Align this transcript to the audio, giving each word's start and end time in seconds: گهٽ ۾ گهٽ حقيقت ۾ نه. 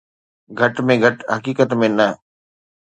گهٽ 0.57 0.75
۾ 0.87 0.95
گهٽ 1.03 1.17
حقيقت 1.35 1.69
۾ 1.83 1.87
نه. 1.97 2.07